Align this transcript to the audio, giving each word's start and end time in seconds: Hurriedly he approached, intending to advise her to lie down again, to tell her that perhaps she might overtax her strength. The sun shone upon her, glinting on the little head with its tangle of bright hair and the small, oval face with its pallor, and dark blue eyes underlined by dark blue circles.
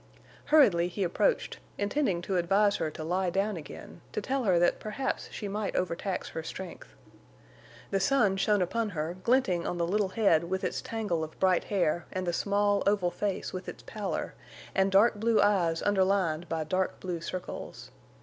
Hurriedly 0.45 0.87
he 0.87 1.03
approached, 1.03 1.59
intending 1.77 2.23
to 2.23 2.37
advise 2.37 2.77
her 2.77 2.89
to 2.89 3.03
lie 3.03 3.29
down 3.29 3.55
again, 3.55 4.01
to 4.13 4.19
tell 4.19 4.45
her 4.45 4.57
that 4.57 4.79
perhaps 4.79 5.29
she 5.31 5.47
might 5.47 5.75
overtax 5.75 6.29
her 6.29 6.41
strength. 6.41 6.95
The 7.91 7.99
sun 7.99 8.37
shone 8.37 8.63
upon 8.63 8.89
her, 8.97 9.15
glinting 9.23 9.67
on 9.67 9.77
the 9.77 9.85
little 9.85 10.07
head 10.09 10.45
with 10.45 10.63
its 10.63 10.81
tangle 10.81 11.23
of 11.23 11.39
bright 11.39 11.65
hair 11.65 12.07
and 12.11 12.25
the 12.25 12.33
small, 12.33 12.81
oval 12.87 13.11
face 13.11 13.53
with 13.53 13.69
its 13.69 13.83
pallor, 13.83 14.33
and 14.73 14.91
dark 14.91 15.19
blue 15.19 15.39
eyes 15.39 15.83
underlined 15.83 16.49
by 16.49 16.63
dark 16.63 16.99
blue 16.99 17.21
circles. 17.21 17.91